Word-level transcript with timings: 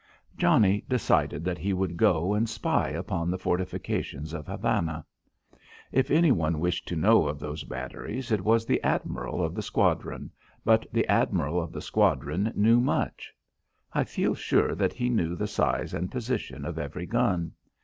Johnnie 0.35 0.83
decided 0.89 1.45
that 1.45 1.59
he 1.59 1.73
would 1.73 1.95
go 1.95 2.33
and 2.33 2.49
spy 2.49 2.89
upon 2.89 3.29
the 3.29 3.37
fortifications 3.37 4.33
of 4.33 4.47
Havana. 4.47 5.05
If 5.91 6.09
any 6.09 6.31
one 6.31 6.59
wished 6.59 6.87
to 6.87 6.95
know 6.95 7.27
of 7.27 7.37
those 7.37 7.63
batteries 7.65 8.31
it 8.31 8.41
was 8.41 8.65
the 8.65 8.81
admiral 8.81 9.43
of 9.43 9.53
the 9.53 9.61
squadron, 9.61 10.31
but 10.65 10.87
the 10.91 11.07
admiral 11.07 11.61
of 11.61 11.71
the 11.71 11.81
squadron 11.83 12.51
knew 12.55 12.79
much. 12.81 13.31
I 13.93 14.03
feel 14.03 14.33
sure 14.33 14.73
that 14.73 14.93
he 14.93 15.07
knew 15.07 15.35
the 15.35 15.45
size 15.45 15.93
and 15.93 16.09
position 16.09 16.65
of 16.65 16.79
every 16.79 17.05
gun. 17.05 17.51